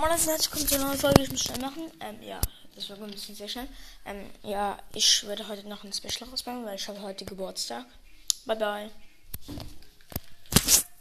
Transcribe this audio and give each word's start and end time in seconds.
Moin, 0.00 0.10
das 0.10 0.26
herzlich 0.26 0.50
willkommen 0.50 0.68
zu 0.68 0.74
einer 0.74 0.86
neuen 0.86 0.98
Folge. 0.98 1.22
Ich 1.22 1.30
muss 1.30 1.40
schnell 1.44 1.60
machen. 1.60 1.82
Ähm, 2.00 2.20
ja, 2.20 2.40
das 2.74 2.90
war 2.90 3.00
ein 3.00 3.10
bisschen 3.12 3.36
sehr 3.36 3.46
schnell. 3.46 3.68
Ähm, 4.04 4.28
ja, 4.42 4.76
ich 4.92 5.24
werde 5.24 5.46
heute 5.46 5.68
noch 5.68 5.84
ein 5.84 5.92
Special 5.92 6.28
rausbringen, 6.28 6.66
weil 6.66 6.74
ich 6.74 6.88
habe 6.88 7.00
heute 7.00 7.24
Geburtstag. 7.24 7.86
Bye, 8.44 8.56
bye. 8.56 8.90